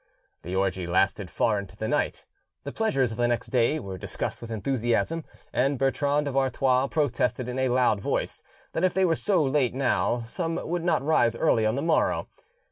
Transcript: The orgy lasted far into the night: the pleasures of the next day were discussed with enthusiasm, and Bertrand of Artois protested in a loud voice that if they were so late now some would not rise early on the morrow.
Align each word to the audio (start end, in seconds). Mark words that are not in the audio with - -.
The 0.41 0.55
orgy 0.55 0.87
lasted 0.87 1.29
far 1.29 1.59
into 1.59 1.77
the 1.77 1.87
night: 1.87 2.25
the 2.63 2.71
pleasures 2.71 3.11
of 3.11 3.19
the 3.19 3.27
next 3.27 3.49
day 3.49 3.79
were 3.79 3.99
discussed 3.99 4.41
with 4.41 4.49
enthusiasm, 4.49 5.25
and 5.53 5.77
Bertrand 5.77 6.27
of 6.27 6.35
Artois 6.35 6.87
protested 6.87 7.47
in 7.47 7.59
a 7.59 7.69
loud 7.69 8.01
voice 8.01 8.41
that 8.71 8.83
if 8.83 8.95
they 8.95 9.05
were 9.05 9.13
so 9.13 9.43
late 9.43 9.75
now 9.75 10.21
some 10.21 10.55
would 10.67 10.83
not 10.83 11.03
rise 11.05 11.35
early 11.35 11.67
on 11.67 11.75
the 11.75 11.83
morrow. 11.83 12.27